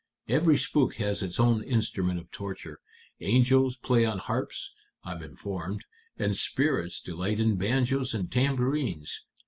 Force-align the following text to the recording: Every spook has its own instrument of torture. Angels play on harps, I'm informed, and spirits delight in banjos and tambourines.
Every 0.27 0.57
spook 0.57 0.95
has 0.95 1.21
its 1.21 1.39
own 1.39 1.61
instrument 1.61 2.19
of 2.19 2.31
torture. 2.31 2.79
Angels 3.19 3.77
play 3.77 4.03
on 4.03 4.17
harps, 4.17 4.73
I'm 5.03 5.21
informed, 5.21 5.85
and 6.17 6.35
spirits 6.35 6.99
delight 6.99 7.39
in 7.39 7.55
banjos 7.55 8.15
and 8.15 8.31
tambourines. 8.31 9.23